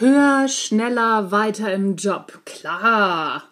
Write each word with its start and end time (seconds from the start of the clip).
Höher, 0.00 0.46
schneller, 0.46 1.32
weiter 1.32 1.72
im 1.72 1.96
Job. 1.96 2.42
Klar. 2.44 3.42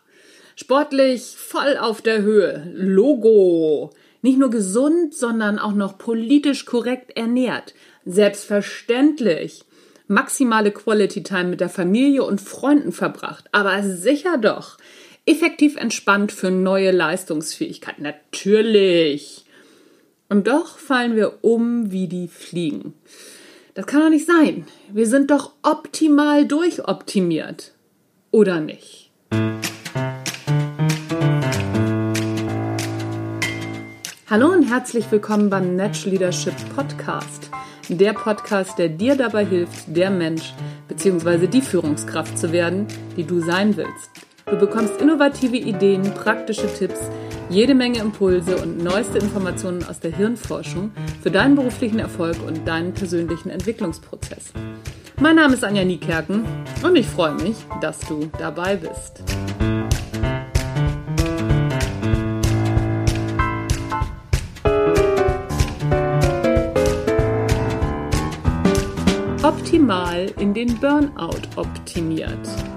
Sportlich 0.55 1.35
voll 1.37 1.77
auf 1.77 2.03
der 2.03 2.23
Höhe. 2.23 2.71
Logo. 2.73 3.91
Nicht 4.23 4.39
nur 4.39 4.51
gesund, 4.51 5.13
sondern 5.13 5.59
auch 5.59 5.73
noch 5.73 5.99
politisch 5.99 6.65
korrekt 6.65 7.17
ernährt. 7.17 7.75
Selbstverständlich. 8.05 9.65
Maximale 10.07 10.71
Quality 10.71 11.25
Time 11.25 11.47
mit 11.47 11.61
der 11.61 11.69
Familie 11.69 12.23
und 12.23 12.41
Freunden 12.41 12.93
verbracht. 12.93 13.47
Aber 13.51 13.83
sicher 13.83 14.39
doch. 14.39 14.79
Effektiv 15.27 15.75
entspannt 15.75 16.31
für 16.31 16.53
neue 16.53 16.93
Leistungsfähigkeit. 16.93 17.99
Natürlich. 17.99 19.47
Und 20.29 20.47
doch 20.47 20.79
fallen 20.79 21.17
wir 21.17 21.43
um 21.43 21.91
wie 21.91 22.07
die 22.07 22.29
Fliegen. 22.29 22.95
Das 23.77 23.87
kann 23.87 24.01
doch 24.01 24.09
nicht 24.09 24.27
sein. 24.27 24.65
Wir 24.91 25.07
sind 25.07 25.31
doch 25.31 25.53
optimal 25.63 26.47
durchoptimiert. 26.47 27.75
Oder 28.31 28.59
nicht? 28.59 29.11
Hallo 34.31 34.49
und 34.49 34.63
herzlich 34.63 35.13
willkommen 35.13 35.51
beim 35.51 35.77
Natural 35.77 36.11
Leadership 36.11 36.55
Podcast. 36.75 37.51
Der 37.91 38.15
Podcast, 38.15 38.79
der 38.79 38.89
dir 38.89 39.15
dabei 39.15 39.45
hilft, 39.45 39.95
der 39.95 40.09
Mensch 40.09 40.55
bzw. 40.89 41.47
die 41.47 41.61
Führungskraft 41.61 42.39
zu 42.39 42.53
werden, 42.53 42.87
die 43.19 43.25
du 43.25 43.41
sein 43.41 43.77
willst. 43.77 44.11
Du 44.47 44.57
bekommst 44.57 45.03
innovative 45.03 45.59
Ideen, 45.59 46.03
praktische 46.15 46.73
Tipps, 46.73 47.11
jede 47.49 47.75
Menge 47.75 47.99
Impulse 47.99 48.57
und 48.57 48.83
neueste 48.83 49.19
Informationen 49.19 49.85
aus 49.85 50.01
der 50.01 50.15
Hirnforschung 50.15 50.91
für 51.23 51.31
deinen 51.31 51.55
beruflichen 51.55 51.99
Erfolg 51.99 52.37
und 52.47 52.67
deinen 52.67 52.93
persönlichen 52.93 53.51
Entwicklungsprozess. 53.51 54.53
Mein 55.21 55.37
Name 55.37 55.55
ist 55.55 55.65
Anja 55.65 55.85
Niekerken 55.85 56.45
und 56.83 56.97
ich 56.97 57.07
freue 57.07 57.35
mich, 57.35 57.57
dass 57.81 58.01
du 58.01 58.31
dabei 58.39 58.77
bist. 58.77 59.23
Optimal 69.43 70.33
in 70.39 70.53
den 70.53 70.79
Burnout 70.81 71.41
optimiert. 71.55 72.76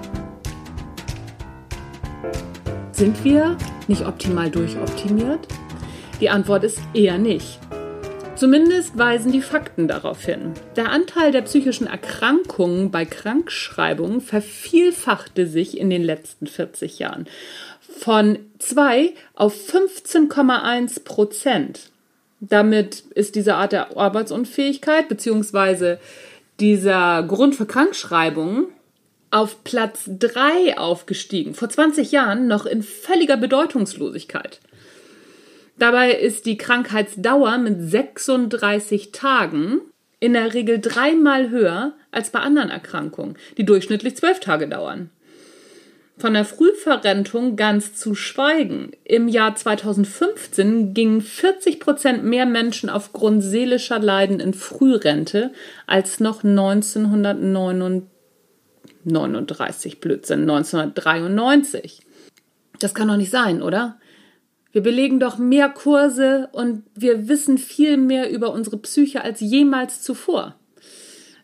Sind 3.00 3.24
wir 3.24 3.56
nicht 3.88 4.04
optimal 4.04 4.50
durchoptimiert? 4.50 5.48
Die 6.20 6.28
Antwort 6.28 6.64
ist 6.64 6.80
eher 6.92 7.16
nicht. 7.16 7.58
Zumindest 8.34 8.98
weisen 8.98 9.32
die 9.32 9.40
Fakten 9.40 9.88
darauf 9.88 10.22
hin. 10.22 10.52
Der 10.76 10.90
Anteil 10.90 11.32
der 11.32 11.40
psychischen 11.40 11.86
Erkrankungen 11.86 12.90
bei 12.90 13.06
Krankschreibungen 13.06 14.20
vervielfachte 14.20 15.46
sich 15.46 15.78
in 15.78 15.88
den 15.88 16.02
letzten 16.02 16.46
40 16.46 16.98
Jahren. 16.98 17.26
Von 17.80 18.38
2 18.58 19.14
auf 19.34 19.54
15,1 19.54 21.02
Prozent. 21.02 21.92
Damit 22.40 23.04
ist 23.14 23.34
diese 23.34 23.54
Art 23.54 23.72
der 23.72 23.96
Arbeitsunfähigkeit 23.96 25.08
bzw. 25.08 25.96
dieser 26.60 27.22
Grund 27.22 27.54
für 27.54 27.64
Krankschreibungen 27.64 28.66
auf 29.30 29.62
Platz 29.64 30.08
3 30.18 30.78
aufgestiegen, 30.78 31.54
vor 31.54 31.68
20 31.68 32.12
Jahren 32.12 32.46
noch 32.48 32.66
in 32.66 32.82
völliger 32.82 33.36
Bedeutungslosigkeit. 33.36 34.60
Dabei 35.78 36.12
ist 36.12 36.46
die 36.46 36.58
Krankheitsdauer 36.58 37.58
mit 37.58 37.80
36 37.80 39.12
Tagen 39.12 39.80
in 40.18 40.34
der 40.34 40.52
Regel 40.52 40.78
dreimal 40.78 41.50
höher 41.50 41.94
als 42.10 42.30
bei 42.30 42.40
anderen 42.40 42.70
Erkrankungen, 42.70 43.36
die 43.56 43.64
durchschnittlich 43.64 44.16
zwölf 44.16 44.40
Tage 44.40 44.68
dauern. 44.68 45.10
Von 46.18 46.34
der 46.34 46.44
Frühverrentung 46.44 47.56
ganz 47.56 47.94
zu 47.94 48.14
schweigen. 48.14 48.90
Im 49.04 49.26
Jahr 49.26 49.56
2015 49.56 50.92
gingen 50.92 51.22
40 51.22 51.80
Prozent 51.80 52.24
mehr 52.24 52.44
Menschen 52.44 52.90
aufgrund 52.90 53.42
seelischer 53.42 53.98
Leiden 53.98 54.38
in 54.38 54.52
Frührente 54.52 55.50
als 55.86 56.20
noch 56.20 56.44
1999 56.44 58.10
39 59.10 60.00
Blödsinn, 60.00 60.42
1993. 60.42 62.00
Das 62.78 62.94
kann 62.94 63.08
doch 63.08 63.16
nicht 63.16 63.30
sein, 63.30 63.62
oder? 63.62 63.98
Wir 64.72 64.82
belegen 64.82 65.18
doch 65.18 65.38
mehr 65.38 65.68
Kurse 65.68 66.48
und 66.52 66.84
wir 66.94 67.28
wissen 67.28 67.58
viel 67.58 67.96
mehr 67.96 68.30
über 68.30 68.52
unsere 68.52 68.78
Psyche 68.78 69.22
als 69.22 69.40
jemals 69.40 70.02
zuvor. 70.02 70.54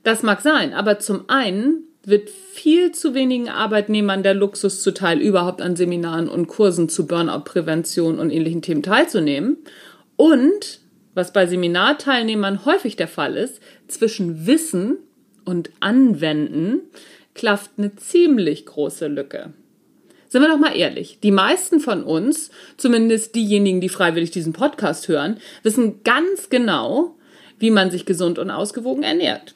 Das 0.05 0.23
mag 0.23 0.41
sein, 0.41 0.73
aber 0.73 1.01
zum 1.01 1.29
einen 1.29 1.83
wird 2.05 2.31
viel 2.31 2.93
zu 2.93 3.15
wenigen 3.15 3.49
Arbeitnehmern 3.49 4.23
der 4.23 4.35
Luxus 4.35 4.81
zuteil, 4.81 5.19
überhaupt 5.21 5.61
an 5.61 5.75
Seminaren 5.75 6.29
und 6.29 6.47
Kursen 6.47 6.89
zu 6.89 7.09
Burnout-Prävention 7.09 8.21
und 8.21 8.31
ähnlichen 8.31 8.63
Themen 8.63 8.85
teilzunehmen. 8.85 9.57
Und, 10.15 10.81
was 11.15 11.33
bei 11.33 11.49
Seminarteilnehmern 11.49 12.65
häufig 12.65 12.95
der 12.95 13.09
Fall 13.09 13.37
ist, 13.37 13.61
zwischen 13.89 14.47
Wissen 14.47 14.99
und 15.45 15.71
Anwenden 15.81 16.83
klafft 17.37 17.73
eine 17.79 17.95
ziemlich 17.95 18.67
große 18.67 19.07
Lücke. 19.07 19.53
Sind 20.29 20.43
wir 20.43 20.49
doch 20.49 20.59
mal 20.59 20.77
ehrlich, 20.77 21.19
die 21.23 21.31
meisten 21.31 21.79
von 21.79 22.03
uns, 22.03 22.51
zumindest 22.77 23.35
diejenigen, 23.35 23.81
die 23.81 23.89
freiwillig 23.89 24.33
diesen 24.33 24.53
Podcast 24.53 25.07
hören, 25.09 25.39
wissen 25.63 26.03
ganz 26.03 26.51
genau, 26.51 27.15
wie 27.59 27.71
man 27.71 27.91
sich 27.91 28.07
gesund 28.07 28.39
und 28.39 28.51
ausgewogen 28.51 29.03
ernährt. 29.03 29.55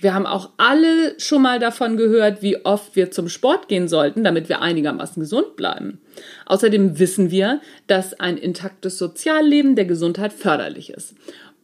Wir 0.00 0.14
haben 0.14 0.26
auch 0.26 0.50
alle 0.58 1.18
schon 1.18 1.42
mal 1.42 1.58
davon 1.58 1.96
gehört, 1.96 2.42
wie 2.42 2.64
oft 2.64 2.96
wir 2.96 3.10
zum 3.10 3.28
Sport 3.28 3.68
gehen 3.68 3.88
sollten, 3.88 4.24
damit 4.24 4.48
wir 4.48 4.60
einigermaßen 4.60 5.20
gesund 5.20 5.56
bleiben. 5.56 6.00
Außerdem 6.44 6.98
wissen 6.98 7.30
wir, 7.30 7.60
dass 7.86 8.18
ein 8.18 8.36
intaktes 8.36 8.98
Sozialleben 8.98 9.74
der 9.74 9.86
Gesundheit 9.86 10.32
förderlich 10.32 10.90
ist. 10.90 11.14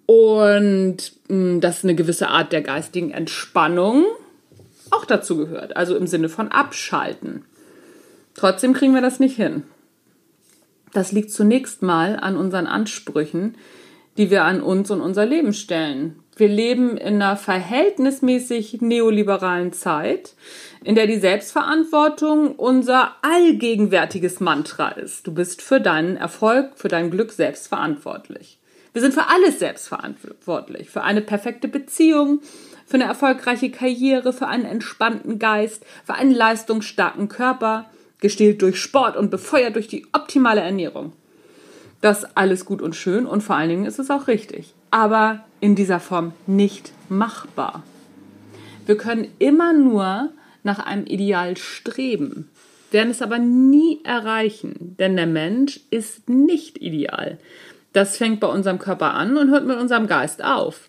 Und 0.07 0.97
mh, 1.29 1.35
hm, 1.35 1.61
dass 1.61 1.85
eine 1.85 1.95
gewisse 1.95 2.29
Art 2.29 2.53
der 2.53 2.63
geistigen 2.63 3.11
Entspannung 3.11 4.05
auch 4.93 5.05
dazu 5.05 5.37
gehört, 5.37 5.77
also 5.77 5.97
im 5.97 6.07
Sinne 6.07 6.29
von 6.29 6.49
abschalten. 6.49 7.45
Trotzdem 8.35 8.73
kriegen 8.73 8.95
wir 8.95 9.03
das 9.03 9.21
nicht 9.21 9.37
hin. 9.37 9.65
Das 10.93 11.13
liegt 11.13 11.31
zunächst 11.33 11.83
mal 11.83 12.17
an 12.17 12.37
unseren 12.37 12.67
Ansprüchen, 12.67 13.57
die 14.19 14.31
wir 14.31 14.45
an 14.45 14.63
uns 14.63 14.91
und 14.91 15.01
unser 15.01 15.25
Leben 15.25 15.55
stellen. 15.55 16.19
Wir 16.37 16.49
leben 16.49 16.97
in 16.97 17.17
einer 17.17 17.37
verhältnismäßig 17.37 18.81
neoliberalen 18.81 19.73
Zeit, 19.73 20.35
in 20.83 20.95
der 20.95 21.07
die 21.07 21.19
Selbstverantwortung 21.19 22.57
unser 22.57 23.17
allgegenwärtiges 23.23 24.41
Mantra 24.41 24.91
ist. 24.91 25.27
Du 25.27 25.35
bist 25.35 25.63
für 25.63 25.81
deinen 25.81 26.17
Erfolg, 26.17 26.73
für 26.77 26.89
dein 26.89 27.11
Glück 27.11 27.33
selbst 27.33 27.69
verantwortlich. 27.69 28.59
Wir 28.93 29.01
sind 29.01 29.15
für 29.15 29.29
alles 29.29 29.59
selbstverantwortlich. 29.59 30.91
Für 30.91 31.03
eine 31.03 31.23
perfekte 31.23 31.69
Beziehung, 31.69 32.41
für 32.87 32.95
eine 32.95 33.05
erfolgreiche 33.05 33.71
Karriere, 33.71 34.33
für 34.33 34.49
einen 34.49 34.65
entspannten 34.65 35.39
Geist, 35.39 35.85
für 36.05 36.15
einen 36.15 36.33
leistungsstarken 36.33 37.29
Körper, 37.29 37.87
gestählt 38.21 38.63
durch 38.63 38.79
Sport 38.79 39.17
und 39.17 39.31
befeuert 39.31 39.77
durch 39.77 39.89
die 39.89 40.07
optimale 40.13 40.61
Ernährung. 40.61 41.13
Das 42.01 42.37
alles 42.37 42.65
gut 42.65 42.83
und 42.83 42.97
schön 42.97 43.27
und 43.27 43.43
vor 43.43 43.57
allen 43.57 43.71
Dingen 43.71 43.85
ist 43.85 43.99
es 43.99 44.11
auch 44.11 44.27
richtig, 44.27 44.75
aber 44.91 45.45
in 45.61 45.75
dieser 45.75 46.01
Form 46.01 46.33
nicht 46.47 46.93
machbar. 47.09 47.83
Wir 48.87 48.97
können 48.97 49.29
immer 49.39 49.73
nur 49.73 50.31
nach 50.65 50.81
einem 50.81 51.07
Ideal 51.07 51.57
streben, 51.57 52.51
werden 52.91 53.11
es 53.11 53.23
aber 53.23 53.39
nie 53.39 54.01
erreichen, 54.05 54.97
denn 54.99 55.17
der 55.17 55.27
Mensch 55.27 55.81
ist 55.91 56.29
nicht 56.29 56.79
ideal. 56.79 57.39
Das 57.93 58.17
fängt 58.17 58.41
bei 58.41 58.47
unserem 58.47 58.79
Körper 58.79 59.15
an 59.15 59.37
und 59.37 59.51
hört 59.51 59.67
mit 59.67 59.79
unserem 59.79 60.07
Geist 60.07 60.43
auf. 60.43 60.89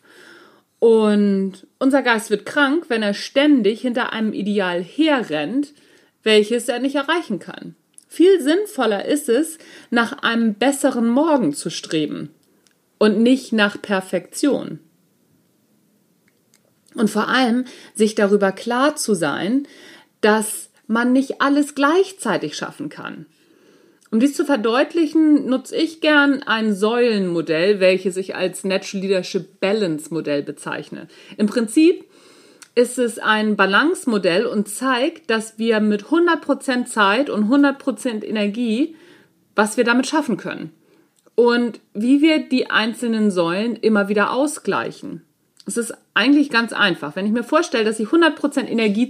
Und 0.79 1.67
unser 1.79 2.01
Geist 2.01 2.29
wird 2.29 2.45
krank, 2.45 2.85
wenn 2.89 3.03
er 3.03 3.13
ständig 3.13 3.81
hinter 3.81 4.11
einem 4.11 4.33
Ideal 4.33 4.83
herrennt, 4.83 5.73
welches 6.23 6.67
er 6.67 6.79
nicht 6.79 6.95
erreichen 6.95 7.39
kann. 7.39 7.75
Viel 8.07 8.41
sinnvoller 8.41 9.05
ist 9.05 9.27
es, 9.29 9.57
nach 9.89 10.23
einem 10.23 10.53
besseren 10.53 11.07
Morgen 11.07 11.53
zu 11.53 11.69
streben 11.69 12.29
und 12.99 13.19
nicht 13.19 13.53
nach 13.53 13.81
Perfektion. 13.81 14.79
Und 16.95 17.09
vor 17.09 17.27
allem 17.27 17.65
sich 17.95 18.13
darüber 18.13 18.51
klar 18.51 18.95
zu 18.95 19.13
sein, 19.13 19.67
dass 20.21 20.69
man 20.87 21.11
nicht 21.11 21.41
alles 21.41 21.75
gleichzeitig 21.75 22.55
schaffen 22.55 22.89
kann. 22.89 23.25
Um 24.13 24.19
dies 24.19 24.35
zu 24.35 24.45
verdeutlichen, 24.45 25.47
nutze 25.47 25.75
ich 25.75 25.99
gern 25.99 26.43
ein 26.43 26.75
Säulenmodell, 26.75 27.79
welches 27.79 28.15
ich 28.15 28.35
als 28.35 28.63
Natural 28.63 29.01
Leadership 29.01 29.59
Balance 29.59 30.13
Modell 30.13 30.43
bezeichne. 30.43 31.07
Im 31.35 31.47
Prinzip 31.47 32.05
ist 32.75 32.99
es 32.99 33.17
ein 33.17 33.55
Balance-Modell 33.55 34.45
und 34.45 34.67
zeigt, 34.67 35.31
dass 35.31 35.57
wir 35.57 35.79
mit 35.79 36.03
100% 36.03 36.85
Zeit 36.85 37.31
und 37.31 37.45
100% 37.45 38.23
Energie, 38.23 38.95
was 39.55 39.77
wir 39.77 39.83
damit 39.83 40.05
schaffen 40.05 40.37
können. 40.37 40.71
Und 41.33 41.79
wie 41.95 42.21
wir 42.21 42.47
die 42.47 42.69
einzelnen 42.69 43.31
Säulen 43.31 43.75
immer 43.75 44.09
wieder 44.09 44.31
ausgleichen. 44.31 45.23
Es 45.65 45.75
ist 45.75 45.91
eigentlich 46.13 46.51
ganz 46.51 46.71
einfach. 46.71 47.15
Wenn 47.15 47.25
ich 47.25 47.31
mir 47.31 47.43
vorstelle, 47.43 47.83
dass 47.83 47.99
ich 47.99 48.09
100% 48.09 48.67
Energie 48.67 49.07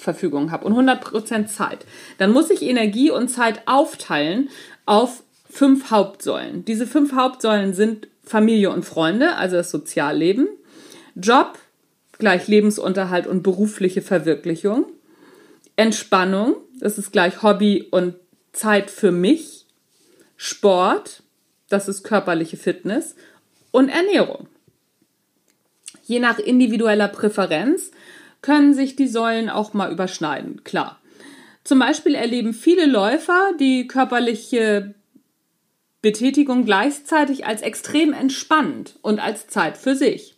Verfügung 0.00 0.50
habe 0.50 0.64
und 0.64 0.74
100% 0.74 1.46
Zeit, 1.46 1.86
dann 2.18 2.32
muss 2.32 2.50
ich 2.50 2.62
Energie 2.62 3.10
und 3.10 3.28
Zeit 3.28 3.62
aufteilen 3.66 4.48
auf 4.86 5.22
fünf 5.48 5.90
Hauptsäulen. 5.90 6.64
Diese 6.64 6.86
fünf 6.86 7.12
Hauptsäulen 7.12 7.74
sind 7.74 8.08
Familie 8.24 8.70
und 8.70 8.84
Freunde, 8.84 9.36
also 9.36 9.56
das 9.56 9.70
Sozialleben, 9.70 10.48
Job 11.14 11.58
gleich 12.18 12.46
Lebensunterhalt 12.46 13.26
und 13.26 13.42
berufliche 13.42 14.02
Verwirklichung, 14.02 14.84
Entspannung, 15.76 16.54
das 16.78 16.98
ist 16.98 17.12
gleich 17.12 17.42
Hobby 17.42 17.88
und 17.90 18.14
Zeit 18.52 18.90
für 18.90 19.10
mich, 19.10 19.66
Sport, 20.36 21.22
das 21.68 21.88
ist 21.88 22.04
körperliche 22.04 22.56
Fitness 22.56 23.16
und 23.70 23.88
Ernährung. 23.88 24.48
Je 26.04 26.20
nach 26.20 26.38
individueller 26.38 27.08
Präferenz 27.08 27.90
können 28.42 28.74
sich 28.74 28.96
die 28.96 29.08
Säulen 29.08 29.50
auch 29.50 29.74
mal 29.74 29.92
überschneiden, 29.92 30.64
klar. 30.64 31.00
Zum 31.64 31.78
Beispiel 31.78 32.14
erleben 32.14 32.54
viele 32.54 32.86
Läufer 32.86 33.52
die 33.58 33.86
körperliche 33.86 34.94
Betätigung 36.02 36.64
gleichzeitig 36.64 37.46
als 37.46 37.62
extrem 37.62 38.12
entspannt 38.12 38.98
und 39.02 39.20
als 39.20 39.48
Zeit 39.48 39.76
für 39.76 39.94
sich. 39.94 40.36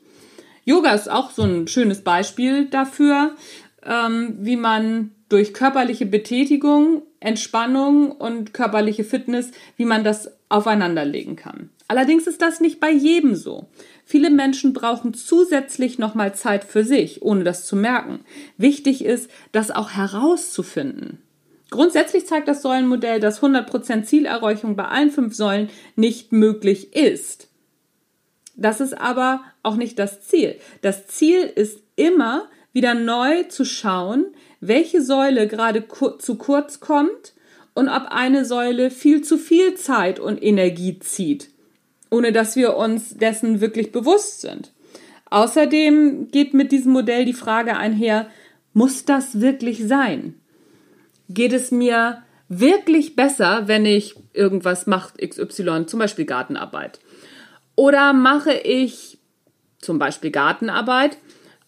Yoga 0.64 0.93
ist 0.94 1.10
auch 1.10 1.31
so 1.31 1.43
ein 1.43 1.69
schönes 1.69 2.02
Beispiel 2.02 2.66
dafür, 2.66 3.37
ähm, 3.84 4.37
wie 4.40 4.56
man 4.56 5.12
durch 5.28 5.55
körperliche 5.55 6.06
Betätigung, 6.06 7.02
Entspannung 7.20 8.12
und 8.12 8.52
körperliche 8.52 9.05
Fitness, 9.05 9.50
wie 9.76 9.84
man 9.84 10.05
das 10.05 10.31
aufeinanderlegen 10.52 11.37
kann. 11.37 11.70
Allerdings 11.88 12.26
ist 12.26 12.43
das 12.43 12.60
nicht 12.60 12.81
bei 12.81 12.90
jedem 12.90 13.34
so. 13.34 13.69
Viele 14.04 14.31
Menschen 14.31 14.72
brauchen 14.72 15.14
zusätzlich 15.14 15.99
nochmal 15.99 16.34
Zeit 16.34 16.64
für 16.64 16.84
sich, 16.84 17.22
ohne 17.22 17.44
das 17.44 17.66
zu 17.66 17.76
merken. 17.76 18.20
Wichtig 18.56 19.04
ist, 19.04 19.31
das 19.52 19.70
auch 19.70 19.90
herauszufinden. 19.90 21.22
Grundsätzlich 21.70 22.26
zeigt 22.26 22.49
das 22.49 22.62
Säulenmodell, 22.62 23.19
dass 23.19 23.43
100% 23.43 24.04
Zielerreichung 24.04 24.76
bei 24.76 24.84
allen 24.84 25.10
fünf 25.10 25.34
Säulen 25.34 25.70
nicht 25.96 26.32
möglich 26.32 26.94
ist. 26.94 27.48
Das 28.55 28.81
ist 28.81 28.93
aber 28.93 29.43
auch 29.62 29.76
nicht 29.76 29.98
das 29.98 30.20
Ziel. 30.22 30.56
Das 30.82 31.06
Ziel 31.06 31.40
ist 31.40 31.81
immer 31.96 32.48
wieder 32.72 32.94
neu 32.94 33.44
zu 33.44 33.64
schauen, 33.64 34.26
welche 34.60 35.02
Säule 35.02 35.48
gerade 35.48 35.84
zu 36.19 36.37
kurz 36.37 36.81
kommt 36.81 37.32
und 37.74 37.88
ob 37.88 38.06
eine 38.10 38.44
Säule 38.44 38.90
viel 38.90 39.22
zu 39.22 39.38
viel 39.38 39.74
Zeit 39.74 40.20
und 40.20 40.42
Energie 40.42 40.98
zieht, 40.98 41.48
ohne 42.10 42.32
dass 42.32 42.56
wir 42.56 42.76
uns 42.76 43.16
dessen 43.16 43.60
wirklich 43.60 43.92
bewusst 43.92 44.42
sind. 44.42 44.72
Außerdem 45.30 46.28
geht 46.30 46.52
mit 46.52 46.72
diesem 46.72 46.92
Modell 46.92 47.24
die 47.24 47.32
Frage 47.32 47.76
einher, 47.76 48.28
muss 48.74 49.04
das 49.04 49.40
wirklich 49.40 49.86
sein? 49.86 50.34
geht 51.34 51.52
es 51.52 51.70
mir 51.70 52.22
wirklich 52.48 53.16
besser, 53.16 53.66
wenn 53.66 53.86
ich 53.86 54.14
irgendwas 54.32 54.86
mache, 54.86 55.26
XY, 55.26 55.86
zum 55.86 55.98
Beispiel 55.98 56.24
Gartenarbeit. 56.24 57.00
Oder 57.74 58.12
mache 58.12 58.52
ich 58.52 59.19
zum 59.78 59.98
Beispiel 59.98 60.30
Gartenarbeit 60.30 61.16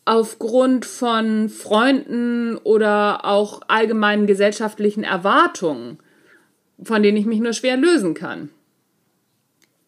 aufgrund 0.05 0.85
von 0.85 1.49
Freunden 1.49 2.57
oder 2.59 3.25
auch 3.25 3.63
allgemeinen 3.69 4.27
gesellschaftlichen 4.27 5.05
Erwartungen, 5.05 5.99
von 6.83 7.03
denen 7.03 7.17
ich 7.17 7.27
mich 7.27 7.41
nur 7.41 7.53
schwer 7.53 7.77
lösen 7.77 8.15
kann. 8.15 8.51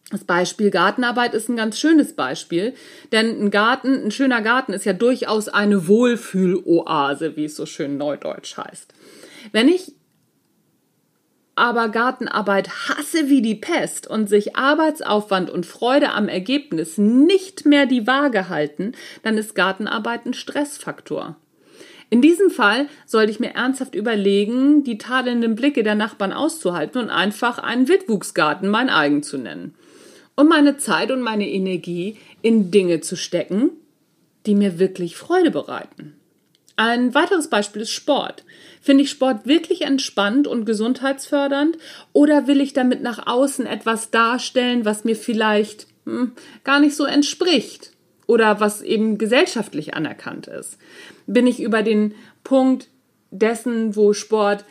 Das 0.09 0.23
Beispiel 0.23 0.71
Gartenarbeit 0.71 1.33
ist 1.33 1.49
ein 1.49 1.57
ganz 1.57 1.77
schönes 1.77 2.13
Beispiel, 2.13 2.73
denn 3.11 3.41
ein 3.41 3.51
Garten, 3.51 4.05
ein 4.05 4.11
schöner 4.11 4.41
Garten 4.41 4.71
ist 4.71 4.85
ja 4.85 4.93
durchaus 4.93 5.49
eine 5.49 5.87
Wohlfühloase, 5.87 7.35
wie 7.35 7.45
es 7.45 7.57
so 7.57 7.65
schön 7.65 7.97
neudeutsch 7.97 8.55
heißt. 8.55 8.93
Wenn 9.51 9.67
ich 9.67 9.91
aber 11.57 11.89
Gartenarbeit 11.89 12.69
hasse 12.87 13.29
wie 13.29 13.41
die 13.41 13.55
Pest 13.55 14.07
und 14.07 14.29
sich 14.29 14.55
Arbeitsaufwand 14.55 15.49
und 15.49 15.65
Freude 15.65 16.11
am 16.11 16.29
Ergebnis 16.29 16.97
nicht 16.97 17.65
mehr 17.65 17.85
die 17.85 18.05
Waage 18.05 18.49
halten, 18.49 18.91
dann 19.23 19.37
ist 19.37 19.55
Gartenarbeit 19.55 20.25
ein 20.25 20.33
Stressfaktor. 20.33 21.35
In 22.09 22.21
diesem 22.21 22.51
Fall 22.51 22.87
sollte 23.05 23.31
ich 23.31 23.39
mir 23.39 23.55
ernsthaft 23.55 23.95
überlegen, 23.95 24.83
die 24.83 24.97
tadelnden 24.97 25.55
Blicke 25.55 25.83
der 25.83 25.95
Nachbarn 25.95 26.31
auszuhalten 26.31 27.01
und 27.01 27.09
einfach 27.09 27.57
einen 27.57 27.87
Wildwuchsgarten 27.87 28.69
mein 28.69 28.89
eigen 28.89 29.23
zu 29.23 29.37
nennen. 29.37 29.73
Und 30.35 30.47
meine 30.47 30.77
Zeit 30.77 31.11
und 31.11 31.21
meine 31.21 31.49
Energie 31.49 32.17
in 32.41 32.69
Dinge 32.69 33.01
zu 33.01 33.15
stecken, 33.15 33.71
die 34.45 34.53
mir 34.53 34.77
wirklich 34.79 35.17
Freude 35.17 35.51
bereiten. 35.51 36.16
Ein 36.77 37.15
weiteres 37.15 37.49
Beispiel 37.49 37.81
ist 37.81 37.91
Sport. 37.91 38.43
Finde 38.81 39.03
ich 39.03 39.09
Sport 39.09 39.47
wirklich 39.47 39.81
entspannt 39.81 40.47
und 40.47 40.65
gesundheitsfördernd 40.65 41.77
oder 42.13 42.47
will 42.47 42.61
ich 42.61 42.73
damit 42.73 43.01
nach 43.01 43.25
außen 43.25 43.65
etwas 43.65 44.11
darstellen, 44.11 44.85
was 44.85 45.03
mir 45.03 45.15
vielleicht 45.15 45.87
hm, 46.05 46.33
gar 46.63 46.79
nicht 46.79 46.95
so 46.95 47.05
entspricht 47.05 47.93
oder 48.27 48.59
was 48.59 48.83
eben 48.83 49.17
gesellschaftlich 49.17 49.95
anerkannt 49.95 50.45
ist? 50.45 50.77
Bin 51.25 51.47
ich 51.47 51.59
über 51.59 51.81
den 51.81 52.13
Punkt 52.43 52.89
dessen, 53.31 53.95
wo 53.95 54.13
Sport 54.13 54.63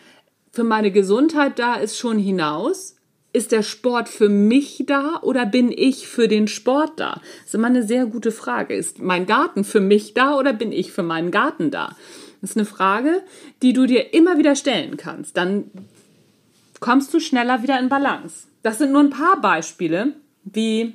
für 0.52 0.64
meine 0.64 0.92
Gesundheit 0.92 1.58
da 1.58 1.74
ist, 1.74 1.98
schon 1.98 2.18
hinaus? 2.18 2.95
Ist 3.36 3.52
der 3.52 3.62
Sport 3.62 4.08
für 4.08 4.30
mich 4.30 4.84
da 4.86 5.20
oder 5.20 5.44
bin 5.44 5.70
ich 5.70 6.08
für 6.08 6.26
den 6.26 6.48
Sport 6.48 6.92
da? 6.96 7.20
Das 7.40 7.48
ist 7.48 7.54
immer 7.54 7.66
eine 7.66 7.82
sehr 7.82 8.06
gute 8.06 8.32
Frage. 8.32 8.74
Ist 8.74 8.98
mein 8.98 9.26
Garten 9.26 9.62
für 9.62 9.80
mich 9.80 10.14
da 10.14 10.38
oder 10.38 10.54
bin 10.54 10.72
ich 10.72 10.90
für 10.90 11.02
meinen 11.02 11.30
Garten 11.30 11.70
da? 11.70 11.94
Das 12.40 12.52
ist 12.52 12.56
eine 12.56 12.64
Frage, 12.64 13.22
die 13.60 13.74
du 13.74 13.84
dir 13.84 14.14
immer 14.14 14.38
wieder 14.38 14.56
stellen 14.56 14.96
kannst. 14.96 15.36
Dann 15.36 15.70
kommst 16.80 17.12
du 17.12 17.20
schneller 17.20 17.62
wieder 17.62 17.78
in 17.78 17.90
Balance. 17.90 18.46
Das 18.62 18.78
sind 18.78 18.92
nur 18.92 19.02
ein 19.02 19.10
paar 19.10 19.38
Beispiele, 19.42 20.14
wie 20.44 20.94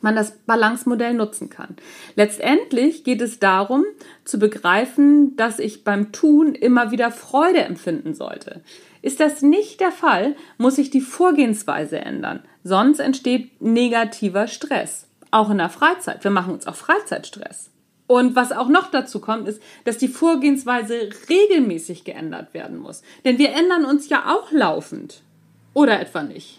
man 0.00 0.16
das 0.16 0.38
Balance-Modell 0.46 1.12
nutzen 1.12 1.50
kann. 1.50 1.76
Letztendlich 2.14 3.04
geht 3.04 3.20
es 3.20 3.40
darum, 3.40 3.84
zu 4.24 4.38
begreifen, 4.38 5.36
dass 5.36 5.58
ich 5.58 5.84
beim 5.84 6.12
Tun 6.12 6.54
immer 6.54 6.92
wieder 6.92 7.10
Freude 7.10 7.60
empfinden 7.60 8.14
sollte. 8.14 8.62
Ist 9.06 9.20
das 9.20 9.40
nicht 9.40 9.78
der 9.78 9.92
Fall, 9.92 10.34
muss 10.58 10.78
ich 10.78 10.90
die 10.90 11.00
Vorgehensweise 11.00 12.00
ändern. 12.00 12.42
Sonst 12.64 12.98
entsteht 12.98 13.62
negativer 13.62 14.48
Stress. 14.48 15.06
Auch 15.30 15.48
in 15.48 15.58
der 15.58 15.70
Freizeit. 15.70 16.24
Wir 16.24 16.32
machen 16.32 16.52
uns 16.52 16.66
auch 16.66 16.74
Freizeitstress. 16.74 17.70
Und 18.08 18.34
was 18.34 18.50
auch 18.50 18.68
noch 18.68 18.90
dazu 18.90 19.20
kommt, 19.20 19.46
ist, 19.46 19.62
dass 19.84 19.98
die 19.98 20.08
Vorgehensweise 20.08 21.10
regelmäßig 21.28 22.02
geändert 22.02 22.52
werden 22.52 22.78
muss. 22.78 23.02
Denn 23.24 23.38
wir 23.38 23.52
ändern 23.52 23.84
uns 23.84 24.08
ja 24.08 24.24
auch 24.34 24.50
laufend. 24.50 25.22
Oder 25.72 26.00
etwa 26.00 26.24
nicht? 26.24 26.58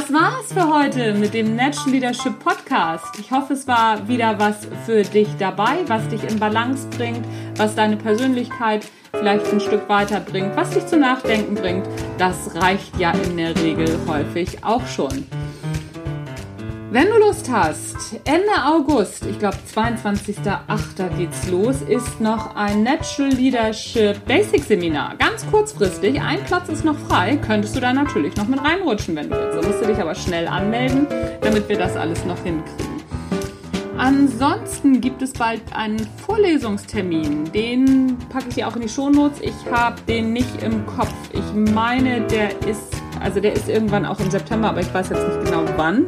Das 0.00 0.14
war's 0.14 0.50
für 0.50 0.66
heute 0.66 1.12
mit 1.12 1.34
dem 1.34 1.56
Natural 1.56 1.90
Leadership 1.90 2.38
Podcast. 2.38 3.18
Ich 3.18 3.30
hoffe, 3.30 3.52
es 3.52 3.68
war 3.68 4.08
wieder 4.08 4.38
was 4.38 4.66
für 4.86 5.02
dich 5.02 5.28
dabei, 5.38 5.76
was 5.88 6.08
dich 6.08 6.24
in 6.24 6.38
Balance 6.38 6.88
bringt, 6.96 7.26
was 7.58 7.74
deine 7.74 7.98
Persönlichkeit 7.98 8.88
vielleicht 9.12 9.52
ein 9.52 9.60
Stück 9.60 9.86
weiterbringt, 9.90 10.56
was 10.56 10.70
dich 10.70 10.86
zu 10.86 10.96
Nachdenken 10.96 11.54
bringt. 11.54 11.86
Das 12.16 12.54
reicht 12.54 12.98
ja 12.98 13.10
in 13.10 13.36
der 13.36 13.54
Regel 13.56 13.98
häufig 14.06 14.64
auch 14.64 14.86
schon. 14.86 15.26
Wenn 16.92 17.06
du 17.06 17.18
Lust 17.18 17.48
hast, 17.48 18.16
Ende 18.24 18.50
August, 18.66 19.24
ich 19.24 19.38
glaube 19.38 19.56
22.08. 19.72 21.16
geht's 21.16 21.48
los, 21.48 21.82
ist 21.82 22.20
noch 22.20 22.56
ein 22.56 22.82
Natural 22.82 23.30
Leadership 23.30 24.24
Basic 24.26 24.64
Seminar. 24.64 25.14
Ganz 25.16 25.48
kurzfristig, 25.48 26.20
ein 26.20 26.42
Platz 26.46 26.68
ist 26.68 26.84
noch 26.84 26.98
frei, 26.98 27.36
könntest 27.36 27.76
du 27.76 27.80
da 27.80 27.92
natürlich 27.92 28.34
noch 28.34 28.48
mit 28.48 28.60
reinrutschen, 28.60 29.14
wenn 29.14 29.30
du 29.30 29.36
willst. 29.36 29.56
Da 29.56 29.68
musst 29.68 29.80
du 29.80 29.86
dich 29.86 29.98
aber 29.98 30.16
schnell 30.16 30.48
anmelden, 30.48 31.06
damit 31.42 31.68
wir 31.68 31.78
das 31.78 31.94
alles 31.94 32.24
noch 32.24 32.42
hinkriegen. 32.42 33.00
Ansonsten 33.96 35.00
gibt 35.00 35.22
es 35.22 35.32
bald 35.32 35.62
einen 35.72 36.04
Vorlesungstermin. 36.26 37.52
Den 37.52 38.18
packe 38.30 38.46
ich 38.48 38.54
dir 38.56 38.66
auch 38.66 38.74
in 38.74 38.82
die 38.82 38.88
Shownotes. 38.88 39.40
Ich 39.42 39.54
habe 39.70 39.94
den 40.08 40.32
nicht 40.32 40.60
im 40.64 40.84
Kopf. 40.86 41.14
Ich 41.32 41.72
meine, 41.72 42.22
der 42.22 42.50
ist, 42.66 43.00
also 43.22 43.38
der 43.38 43.52
ist 43.52 43.68
irgendwann 43.68 44.04
auch 44.04 44.18
im 44.18 44.30
September, 44.30 44.70
aber 44.70 44.80
ich 44.80 44.92
weiß 44.92 45.10
jetzt 45.10 45.28
nicht 45.28 45.44
genau 45.44 45.62
wann. 45.76 46.04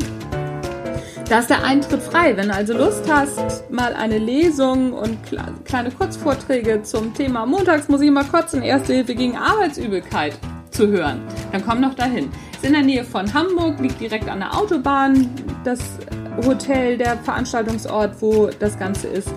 Da 1.33 1.39
ist 1.39 1.49
der 1.49 1.65
Eintritt 1.65 2.03
frei. 2.03 2.37
Wenn 2.37 2.49
du 2.49 2.55
also 2.55 2.77
Lust 2.77 3.11
hast, 3.11 3.71
mal 3.71 3.95
eine 3.95 4.19
Lesung 4.19 4.93
und 4.93 5.17
kleine 5.65 5.91
Kurzvorträge 5.91 6.83
zum 6.83 7.15
Thema 7.15 7.47
Montags 7.47 7.89
muss 7.89 8.03
ich 8.03 8.11
mal 8.11 8.25
kotzen, 8.27 8.61
Erste 8.61 8.93
Hilfe 8.93 9.15
gegen 9.15 9.39
Arbeitsübelkeit 9.39 10.39
zu 10.73 10.89
hören, 10.89 11.23
dann 11.51 11.65
komm 11.65 11.81
noch 11.81 11.95
dahin. 11.95 12.31
Ist 12.53 12.67
in 12.67 12.75
der 12.75 12.83
Nähe 12.83 13.03
von 13.03 13.33
Hamburg, 13.33 13.81
liegt 13.81 13.99
direkt 13.99 14.29
an 14.29 14.41
der 14.41 14.55
Autobahn, 14.55 15.31
das 15.65 15.81
Hotel, 16.45 16.99
der 16.99 17.17
Veranstaltungsort, 17.17 18.21
wo 18.21 18.51
das 18.59 18.79
Ganze 18.79 19.09
ist. 19.09 19.33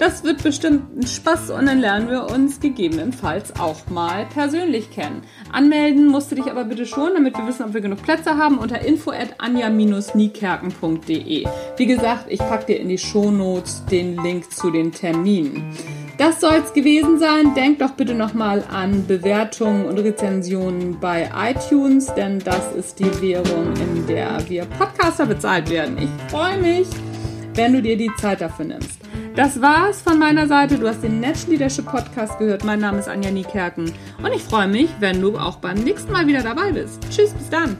Das 0.00 0.24
wird 0.24 0.42
bestimmt 0.42 0.96
ein 0.96 1.06
Spaß 1.06 1.50
und 1.50 1.66
dann 1.66 1.78
lernen 1.78 2.08
wir 2.08 2.30
uns 2.30 2.58
gegebenenfalls 2.58 3.60
auch 3.60 3.86
mal 3.90 4.24
persönlich 4.32 4.90
kennen. 4.90 5.20
Anmelden 5.52 6.06
musst 6.06 6.32
du 6.32 6.36
dich 6.36 6.50
aber 6.50 6.64
bitte 6.64 6.86
schon, 6.86 7.12
damit 7.12 7.36
wir 7.36 7.46
wissen, 7.46 7.66
ob 7.66 7.74
wir 7.74 7.82
genug 7.82 8.02
Plätze 8.02 8.38
haben, 8.38 8.56
unter 8.56 8.80
info 8.80 9.10
at 9.10 9.34
anja-niekerken.de. 9.36 11.46
Wie 11.76 11.86
gesagt, 11.86 12.24
ich 12.28 12.38
packe 12.38 12.64
dir 12.64 12.80
in 12.80 12.88
die 12.88 12.96
Shownotes 12.96 13.84
den 13.90 14.16
Link 14.16 14.50
zu 14.50 14.70
den 14.70 14.90
Terminen. 14.90 15.76
Das 16.16 16.40
soll 16.40 16.62
es 16.64 16.72
gewesen 16.72 17.18
sein. 17.18 17.52
Denkt 17.54 17.82
doch 17.82 17.90
bitte 17.90 18.14
nochmal 18.14 18.64
an 18.70 19.06
Bewertungen 19.06 19.84
und 19.84 19.98
Rezensionen 19.98 20.98
bei 20.98 21.30
iTunes, 21.36 22.06
denn 22.14 22.38
das 22.38 22.72
ist 22.74 23.00
die 23.00 23.20
Währung, 23.20 23.74
in 23.76 24.06
der 24.06 24.48
wir 24.48 24.64
Podcaster 24.64 25.26
bezahlt 25.26 25.68
werden. 25.68 25.98
Ich 25.98 26.08
freue 26.30 26.56
mich, 26.56 26.88
wenn 27.54 27.74
du 27.74 27.82
dir 27.82 27.98
die 27.98 28.10
Zeit 28.16 28.40
dafür 28.40 28.64
nimmst. 28.64 29.00
Das 29.40 29.58
war's 29.62 30.02
von 30.02 30.18
meiner 30.18 30.46
Seite. 30.46 30.76
Du 30.76 30.86
hast 30.86 31.02
den 31.02 31.18
Natural 31.18 31.52
Leadership 31.52 31.86
Podcast 31.86 32.38
gehört. 32.38 32.62
Mein 32.62 32.78
Name 32.78 32.98
ist 32.98 33.08
Anja 33.08 33.30
Niekerken 33.30 33.90
und 34.22 34.32
ich 34.34 34.42
freue 34.42 34.68
mich, 34.68 34.90
wenn 35.00 35.18
du 35.18 35.38
auch 35.38 35.56
beim 35.56 35.78
nächsten 35.78 36.12
Mal 36.12 36.26
wieder 36.26 36.42
dabei 36.42 36.72
bist. 36.72 37.02
Tschüss, 37.08 37.32
bis 37.32 37.48
dann. 37.48 37.78